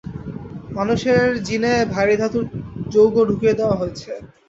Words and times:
মানুষের 0.71 1.19
জীনে 1.47 1.73
ভারি 1.93 2.15
ধাতুর 2.21 2.43
যৌগ 2.93 3.15
ঢুকিয়ে 3.29 3.57
দেয়া 3.59 3.75
হয়েছে। 3.81 4.11